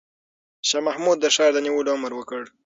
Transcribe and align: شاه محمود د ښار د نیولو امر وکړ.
شاه 0.67 0.83
محمود 0.87 1.17
د 1.21 1.25
ښار 1.35 1.51
د 1.53 1.57
نیولو 1.65 1.89
امر 1.97 2.11
وکړ. 2.15 2.43